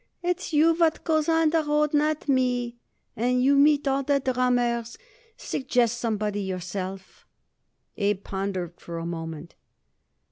[0.23, 2.79] "It's you what goes on the road, not me,
[3.15, 4.97] and you meet all the drummers.
[5.37, 7.27] Suggest somebody yourself."
[7.97, 9.53] Abe pondered for a moment.